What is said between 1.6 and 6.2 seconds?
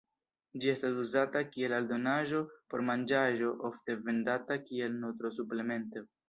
aldonaĵo por manĝaĵo ofte vendata kiel nutro-suplemento.